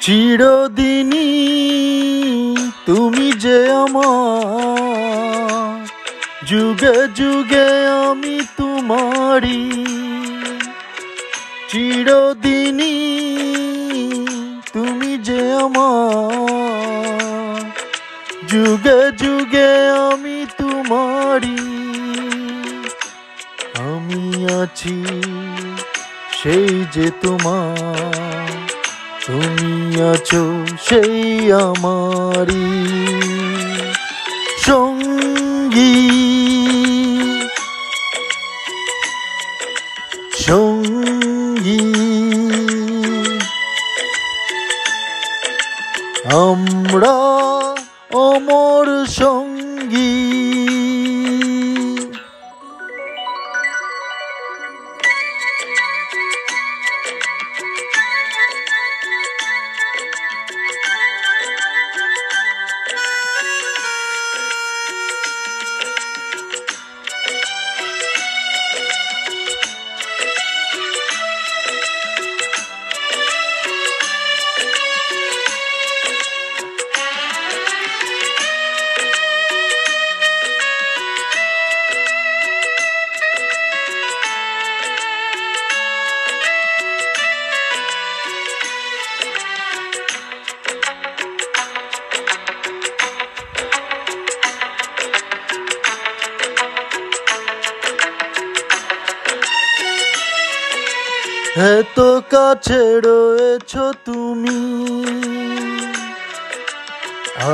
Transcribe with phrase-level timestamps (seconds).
[0.00, 1.28] চিরদিনই
[2.86, 5.86] তুমি যে আমার।
[6.46, 7.68] যুগে যুগে
[8.08, 9.62] আমি তোমারি
[11.68, 12.98] চিরদিনই
[14.72, 17.60] তুমি যে আমার।
[18.48, 19.70] যুগে যুগে
[20.10, 21.60] আমি তোমারি
[23.88, 24.22] আমি
[24.62, 24.96] আছি
[26.38, 28.29] সেই যে তোমার।
[30.12, 32.70] আছো সেই আমারি
[34.58, 36.10] সঙ্গী।
[40.38, 41.80] সঙ্গী।
[46.32, 47.16] আমরা
[48.12, 50.19] অমর সঙ্গী।
[101.68, 101.98] এত
[102.30, 103.72] কাছে রয়েছ
[104.04, 104.60] তুমি।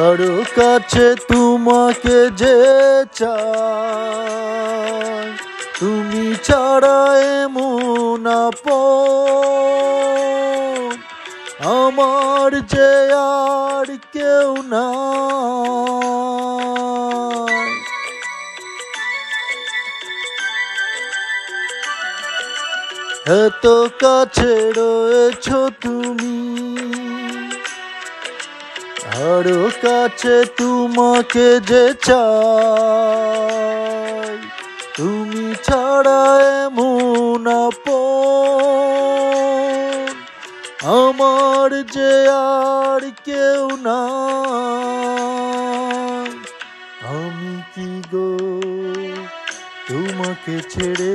[0.02, 2.58] আরও কাছে তোমাকে যে
[3.12, 4.46] চাই,
[5.80, 6.98] তুমি ছাড়া
[7.40, 8.24] এমন
[11.76, 12.90] আমার যে
[13.38, 14.88] আর কেউ না
[23.26, 23.66] এত
[24.00, 25.46] কাছে রয়েছ
[25.80, 26.38] তুমি।
[29.30, 33.16] আরও কাছে তোমাকে যে চাই,
[34.96, 36.22] তুমি ছাড়া
[36.62, 37.46] এমন
[40.96, 44.02] আমার যে আর কেউ না
[47.16, 48.30] আমি কি গো
[49.88, 51.14] তোমাকে ছেড়ে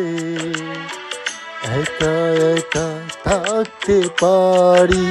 [1.79, 2.15] একা
[2.57, 2.87] একা
[3.23, 5.07] থাকতে পারি।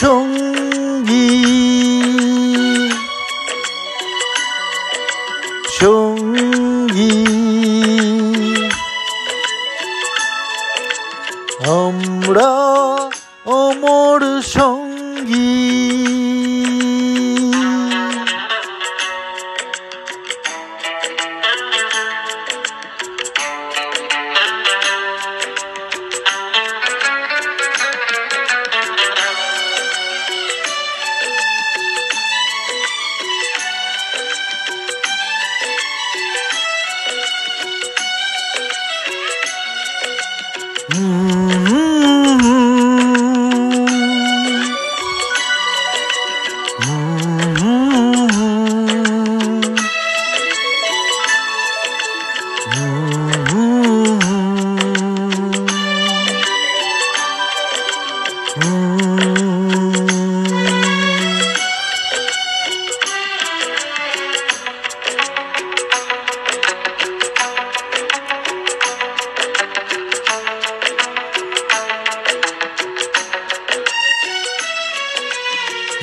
[0.00, 0.57] সঙ্গী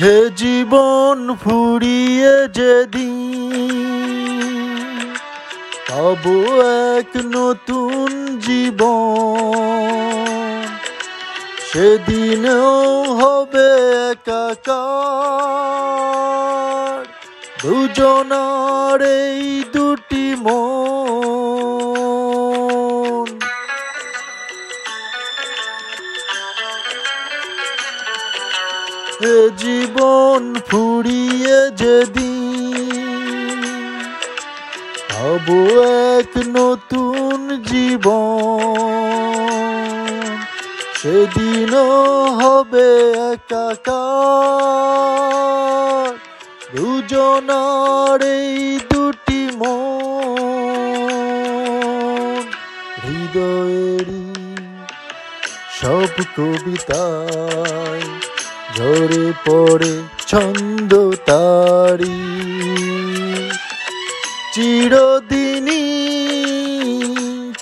[0.02, 3.16] হে জীবন ফুরিয়ে যেদিন
[5.88, 6.24] পাব
[6.92, 8.08] এক নতুন
[8.46, 9.86] জীবন।
[11.68, 12.74] সেদিনও
[13.20, 13.68] হবে
[14.10, 14.76] একাকার,
[17.62, 19.40] দুজনার এই
[19.74, 20.24] দুটি
[29.26, 29.75] এ জীবন
[30.68, 33.60] ফুরিয়ে যেদিন
[35.16, 35.48] হব
[36.10, 37.38] এক নতুন
[37.70, 38.60] জীবন,
[41.00, 41.90] সেদিনও
[42.40, 42.88] হবে
[43.32, 43.96] একাকার।
[46.74, 48.54] দুজনার এই
[48.90, 50.86] দুটি মন,
[53.04, 54.26] হৃদয়েরই
[55.78, 58.06] সব কবিতায়
[58.76, 59.94] ঝরে পড়ে
[60.26, 60.92] ছন্দ
[61.24, 62.20] তারি।
[64.54, 65.86] চিরদিনই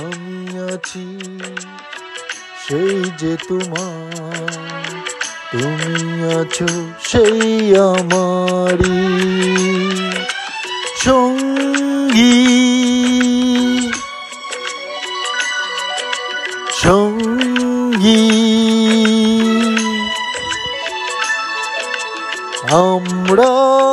[0.00, 0.40] আমি
[0.72, 1.08] আছি
[2.64, 4.48] সেই যে তোমার,
[5.52, 5.96] তুমি
[6.38, 6.70] আছো
[7.02, 9.02] সেই আমারি
[11.04, 11.49] সঙ্গী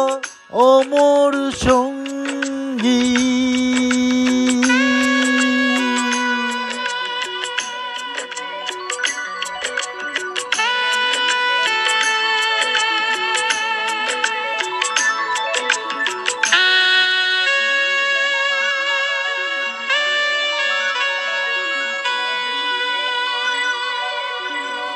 [0.07, 0.15] আমরা
[0.67, 3.26] অমর সঙ্গী